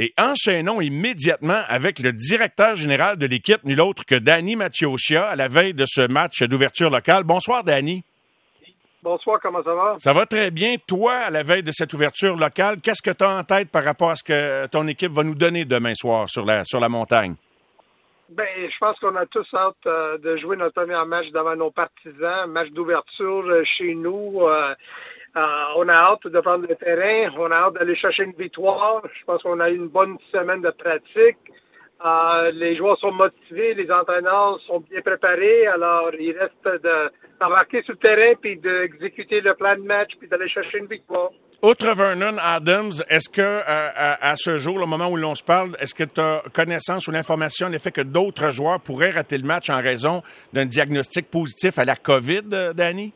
[0.00, 5.34] Et enchaînons immédiatement avec le directeur général de l'équipe, nul autre que Danny Mathieusia, à
[5.34, 7.24] la veille de ce match d'ouverture locale.
[7.24, 8.04] Bonsoir, Danny.
[9.02, 9.94] Bonsoir, comment ça va?
[9.98, 10.76] Ça va très bien.
[10.86, 13.82] Toi, à la veille de cette ouverture locale, qu'est-ce que tu as en tête par
[13.82, 16.88] rapport à ce que ton équipe va nous donner demain soir sur la, sur la
[16.88, 17.34] montagne?
[18.28, 21.70] Ben, je pense qu'on a tous hâte euh, de jouer notre premier match devant nos
[21.70, 24.42] partisans, match d'ouverture euh, chez nous.
[24.42, 24.74] Euh,
[25.34, 29.02] on a hâte de prendre le terrain, on a hâte d'aller chercher une victoire.
[29.18, 31.38] Je pense qu'on a eu une bonne semaine de pratique.
[32.54, 36.82] les joueurs sont motivés, les entraîneurs sont bien préparés, alors il reste
[37.40, 41.30] d'embarquer sur le terrain puis d'exécuter le plan de match puis d'aller chercher une victoire.
[41.60, 45.92] Outre Vernon Adams, est-ce que à, ce jour, le moment où l'on se parle, est-ce
[45.92, 49.82] que tu as connaissance ou l'information l'effet que d'autres joueurs pourraient rater le match en
[49.82, 53.12] raison d'un diagnostic positif à la COVID, euh, Danny?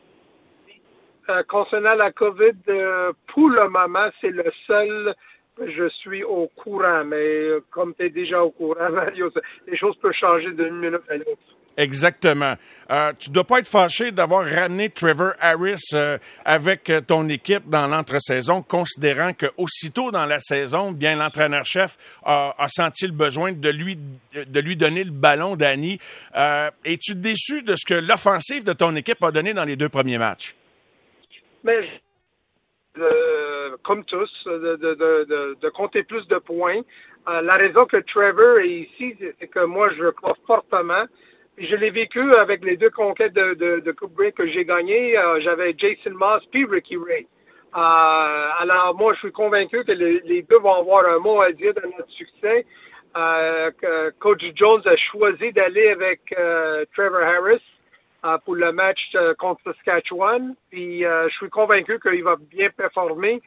[1.29, 5.15] Euh, concernant la COVID, euh, pour le moment, c'est le seul
[5.59, 9.31] je suis au courant, mais comme tu es déjà au courant, Mario,
[9.67, 11.37] les choses peuvent changer d'une minute à l'autre.
[11.75, 12.53] Exactement.
[12.91, 17.67] Euh, tu dois pas être fâché d'avoir ramené Trevor Harris euh, avec euh, ton équipe
[17.67, 23.69] dans l'entre-saison, considérant que aussitôt dans la saison, bien l'entraîneur-chef a, senti le besoin de
[23.69, 23.97] lui
[24.47, 25.99] de lui donner le ballon, Danny.
[26.35, 29.89] Euh, Es-tu déçu de ce que l'offensive de ton équipe a donné dans les deux
[29.89, 30.55] premiers matchs?
[31.63, 31.87] Mais
[33.83, 36.81] comme tous, de, de, de, compter plus de points.
[37.25, 41.05] la raison que Trevor est ici, c'est que moi, je crois fortement
[41.57, 45.17] je l'ai vécu avec les deux conquêtes de, de, de Coupe Grey que j'ai gagné.
[45.17, 47.27] Euh, j'avais Jason Moss puis Ricky Ray.
[47.75, 51.73] Euh, alors moi, je suis convaincu que les, deux vont avoir un mot à dire
[51.73, 52.65] dans notre succès.
[53.15, 53.71] Euh,
[54.19, 56.21] Coach Jones a choisi d'aller avec
[56.95, 57.61] Trevor Harris
[58.45, 60.55] pour le match contre Saskatchewan.
[60.71, 63.41] Puis je suis convaincu qu'il va bien performer.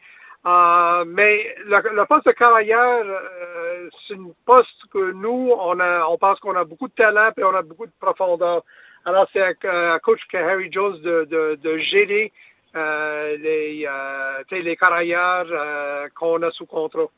[0.46, 6.19] Euh, mais le, poste de carrière, euh, c'est une poste que nous, on a, on
[6.19, 8.62] pense qu'on a beaucoup de talent et on a beaucoup de profondeur.
[9.04, 12.32] Alors, c'est à, coach Harry Jones de, de, de gérer
[12.76, 17.09] euh, les, euh, les carrières euh, qu'on a sous contrôle.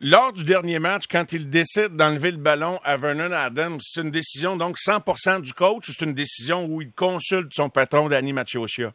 [0.00, 4.10] Lors du dernier match, quand il décide d'enlever le ballon à Vernon Adams, c'est une
[4.10, 8.32] décision donc 100% du coach ou c'est une décision où il consulte son patron Danny
[8.32, 8.92] Machochia?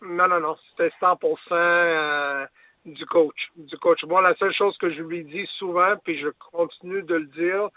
[0.00, 2.46] Non, non, non, c'était 100%
[2.86, 3.50] du coach.
[3.56, 4.04] Du coach.
[4.04, 7.68] Moi, la seule chose que je lui dis souvent, puis je continue de le dire,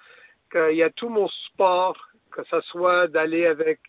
[0.52, 1.98] qu'il y a tout mon support,
[2.32, 3.80] que ce soit d'aller avec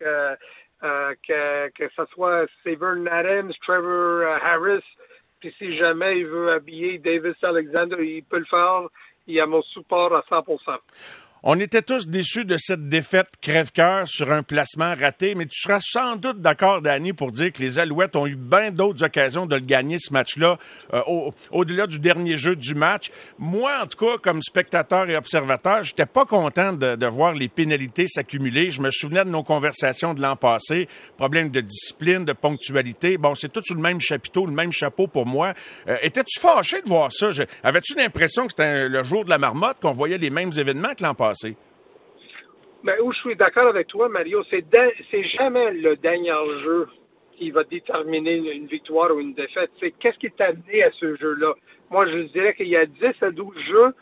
[0.83, 4.85] euh, que, que ce soit Severn Adams, Trevor euh, Harris,
[5.41, 8.83] puis si jamais il veut habiller Davis Alexander, il peut le faire.
[9.27, 10.45] Il a mon support à 100
[11.43, 15.81] on était tous déçus de cette défaite crève-cœur sur un placement raté, mais tu seras
[15.81, 19.55] sans doute d'accord, Danny, pour dire que les Alouettes ont eu bien d'autres occasions de
[19.55, 20.59] le gagner, ce match-là,
[20.93, 21.01] euh,
[21.51, 23.11] au-delà du dernier jeu du match.
[23.39, 28.07] Moi, en tout cas, comme spectateur et observateur, j'étais pas content de, voir les pénalités
[28.07, 28.71] s'accumuler.
[28.71, 33.17] Je me souvenais de nos conversations de l'an passé, problème de discipline, de ponctualité.
[33.17, 35.55] Bon, c'est tout sous le même chapiteau, le même chapeau pour moi.
[35.89, 37.31] Euh, étais-tu fâché de voir ça?
[37.63, 41.03] Avais-tu l'impression que c'était le jour de la marmotte, qu'on voyait les mêmes événements que
[41.03, 41.30] l'an passé?
[42.83, 44.65] Mais où je suis d'accord avec toi, Mario, c'est
[45.11, 46.33] c'est jamais le dernier
[46.63, 46.89] jeu
[47.37, 49.71] qui va déterminer une victoire ou une défaite.
[49.81, 51.55] C'est qu'est-ce qui t'a amené à ce jeu-là?
[51.91, 53.95] Moi, je dirais qu'il y a 10 à 12 jeux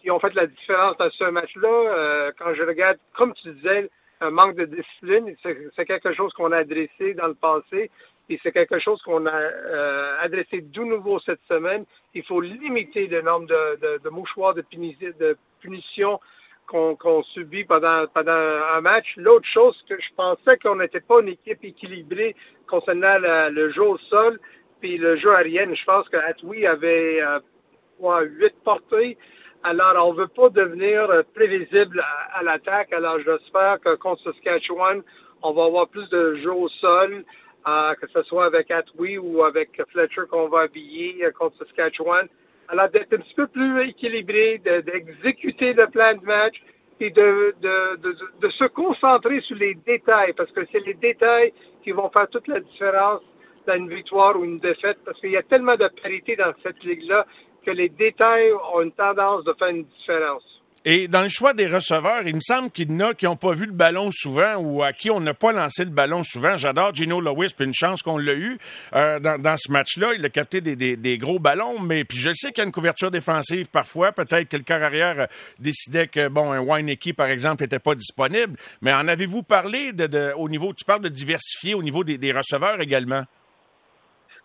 [0.00, 1.68] qui ont fait la différence dans ce match-là.
[1.68, 3.88] Euh, quand je regarde, comme tu disais,
[4.20, 5.34] un manque de discipline,
[5.76, 7.90] c'est quelque chose qu'on a adressé dans le passé
[8.28, 11.84] et c'est quelque chose qu'on a euh, adressé de nouveau cette semaine.
[12.14, 16.20] Il faut limiter le nombre de, de, de mouchoirs de, de punition
[16.66, 19.06] qu'on subit pendant, pendant un match.
[19.16, 22.36] L'autre chose que je pensais qu'on n'était pas une équipe équilibrée
[22.66, 24.38] concernant le jeu au sol
[24.80, 25.72] puis le jeu aérien.
[25.74, 29.16] Je pense que Atwi avait euh, huit portées.
[29.64, 32.92] Alors, on veut pas devenir euh, prévisible à, l'attaque.
[32.92, 35.02] Alors, j'espère que contre Saskatchewan,
[35.42, 37.24] on va avoir plus de jeu au sol,
[37.66, 42.28] euh, que ce soit avec Atwi ou avec Fletcher qu'on va habiller euh, contre Saskatchewan.
[42.68, 46.62] Alors, d'être un petit peu plus équilibré, d'exécuter le plan de match
[47.00, 51.52] et de, de, de, de, se concentrer sur les détails, parce que c'est les détails
[51.82, 53.22] qui vont faire toute la différence
[53.66, 56.82] dans une victoire ou une défaite, parce qu'il y a tellement de parité dans cette
[56.84, 57.26] ligue-là
[57.64, 60.57] que les détails ont une tendance de faire une différence.
[60.84, 63.36] Et dans le choix des receveurs, il me semble qu'il y en a qui n'ont
[63.36, 66.56] pas vu le ballon souvent ou à qui on n'a pas lancé le ballon souvent.
[66.56, 68.58] J'adore Gino Lewis, puis une chance qu'on l'a eu
[68.94, 70.14] euh, dans, ce match-là.
[70.14, 73.10] Il a capté des, gros ballons, mais puis je sais qu'il y a une couverture
[73.10, 74.12] défensive parfois.
[74.12, 75.26] Peut-être que le arrière euh,
[75.58, 78.56] décidait que, bon, un Weineke, par exemple, n'était pas disponible.
[78.80, 82.32] Mais en avez-vous parlé de, au niveau, tu parles de diversifier au niveau des, des
[82.32, 83.24] receveurs également?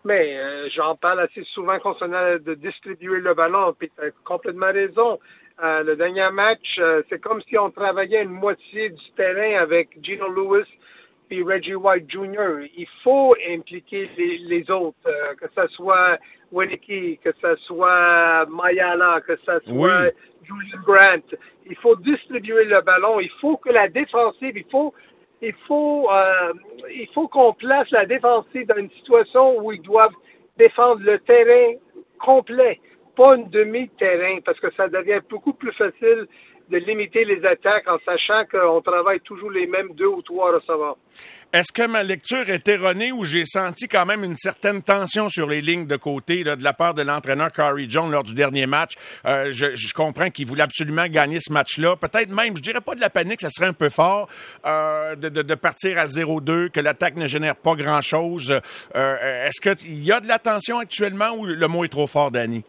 [0.04, 4.70] Mais euh, j'en parle assez souvent concernant de distribuer le ballon, puis tu as complètement
[4.70, 5.18] raison.
[5.62, 9.88] Euh, le dernier match, euh, c'est comme si on travaillait une moitié du terrain avec
[10.02, 10.68] Gino Lewis
[11.30, 12.66] et Reggie White Jr.
[12.76, 14.96] Il faut impliquer les, les autres,
[15.40, 16.18] que ce soit
[16.52, 20.10] Winnicky, que ce soit Mayala, que ce soit
[20.42, 21.36] Julian Grant.
[21.66, 23.20] Il faut distribuer le ballon.
[23.20, 24.92] Il faut que la défensive, il faut
[25.44, 26.52] il faut, euh,
[26.90, 30.14] il faut qu'on place la défensive dans une situation où ils doivent
[30.56, 31.74] défendre le terrain
[32.18, 32.80] complet,
[33.16, 36.26] pas une demi-terrain, parce que ça devient beaucoup plus facile
[36.70, 40.96] de limiter les attaques en sachant qu'on travaille toujours les mêmes deux ou trois receveurs.
[41.52, 45.46] Est-ce que ma lecture est erronée ou j'ai senti quand même une certaine tension sur
[45.46, 48.94] les lignes de côté de la part de l'entraîneur Corey Jones lors du dernier match?
[49.26, 51.96] Euh, je, comprends qu'il voulait absolument gagner ce match-là.
[51.96, 54.28] Peut-être même, je dirais pas de la panique, ça serait un peu fort
[54.66, 58.60] euh, de, de, partir à 0-2, que l'attaque ne génère pas grand-chose.
[58.96, 62.30] Euh, est-ce qu'il y a de la tension actuellement ou le mot est trop fort,
[62.30, 62.64] Danny?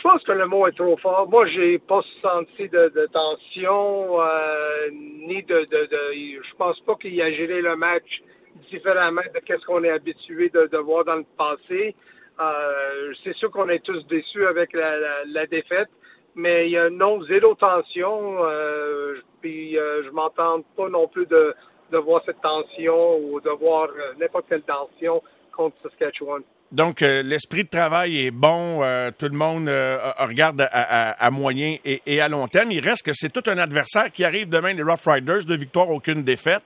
[0.00, 1.28] Je pense que le mot est trop fort.
[1.28, 7.20] Moi, j'ai pas senti de, tension, euh, ni de, de, de, Je pense pas qu'il
[7.20, 8.22] a géré le match
[8.70, 11.94] différemment de ce qu'on est habitué de, voir dans le passé.
[12.40, 15.90] Euh, c'est sûr qu'on est tous déçus avec la, défaite,
[16.34, 18.42] mais il y a non zéro tension.
[18.42, 21.54] Euh, puis euh, je m'entends pas non plus de,
[21.92, 25.22] de voir cette tension ou de voir n'importe quelle tension
[25.54, 26.42] contre Saskatchewan.
[26.72, 28.84] Donc, euh, l'esprit de travail est bon.
[28.84, 32.70] Euh, tout le monde euh, regarde à, moyen et, à long terme.
[32.70, 35.90] Il reste que c'est tout un adversaire qui arrive demain, les Rough Riders, de victoire,
[35.90, 36.62] aucune défaite.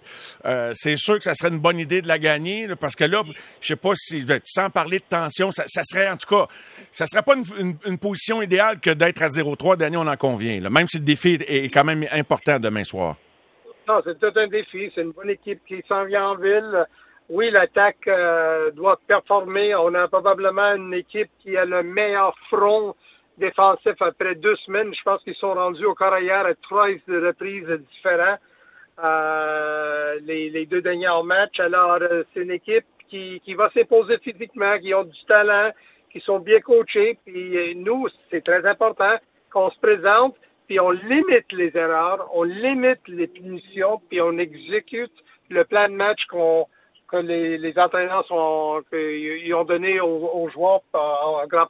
[0.74, 3.22] c'est sûr que ça serait une bonne idée de la gagner, parce que là,
[3.60, 6.46] je sais pas si, ben, sans parler de tension, ça, serait en tout cas,
[6.92, 9.78] ça serait pas une, position idéale que d'être à 0-3.
[9.78, 10.60] Dernier, on en convient.
[10.68, 13.16] Même si le défi est, quand même important demain soir.
[13.88, 14.90] Non, c'est tout un défi.
[14.94, 16.86] C'est une bonne équipe qui s'en vient en ville
[17.30, 19.74] oui, l'attaque euh, doit performer.
[19.74, 22.94] On a probablement une équipe qui a le meilleur front
[23.38, 24.94] défensif après deux semaines.
[24.94, 28.40] Je pense qu'ils sont rendus au carrière à trois reprises différentes
[29.02, 31.58] euh, les, deux derniers matchs.
[31.60, 35.70] Alors, euh, c'est une équipe qui, qui va s'imposer physiquement, qui ont du talent,
[36.12, 37.18] qui sont bien coachés.
[37.24, 39.16] Puis nous, c'est très important
[39.50, 40.36] qu'on se présente,
[40.66, 45.12] puis on limite les erreurs, on limite les punitions, puis on exécute
[45.48, 46.66] le plan de match qu'on
[47.08, 51.68] que les, entraîneurs sont, qu'ils ont donné aux, joueurs en grande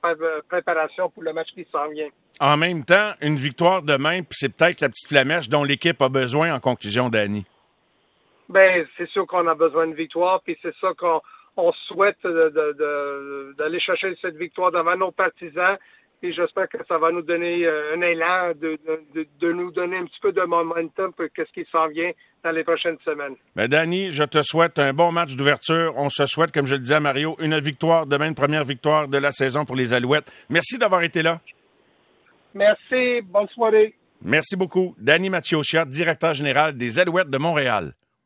[0.49, 2.09] préparation pour le match qui s'en vient.
[2.41, 6.09] En même temps, une victoire demain, puis c'est peut-être la petite flamèche dont l'équipe a
[6.09, 7.45] besoin en conclusion, Danny.
[8.49, 14.17] Ben, c'est sûr qu'on a besoin de victoire, puis c'est ça qu'on souhaite d'aller chercher
[14.21, 15.77] cette victoire devant nos partisans
[16.23, 20.21] et j'espère que ça va nous donner euh, un élan de, nous donner un petit
[20.21, 22.11] peu de momentum pour ce qui s'en vient
[22.43, 23.35] dans les prochaines semaines.
[23.55, 25.95] Ben Danny, je te souhaite un bon match d'ouverture.
[25.97, 29.09] On se souhaite, comme je le disais à Mario, une victoire, demain une première victoire
[29.09, 30.31] de la saison pour les Alouettes.
[30.49, 31.41] Merci d'avoir été là.
[32.55, 33.95] Merci, bonne soirée.
[34.23, 34.95] Merci beaucoup.
[34.99, 37.95] Danny Mathieu directeur général des Alouettes de Montréal.